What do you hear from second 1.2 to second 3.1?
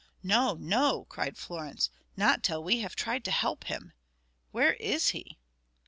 Florence. "Not till we have